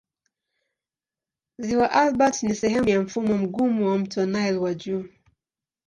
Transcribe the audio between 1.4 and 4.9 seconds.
Ziwa Albert ni sehemu ya mfumo mgumu wa mto Nile wa